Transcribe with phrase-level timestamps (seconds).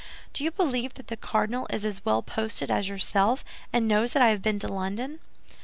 [0.33, 4.23] "Do you believe that the cardinal is as well posted as yourself, and knows that
[4.23, 5.19] I have been to London?"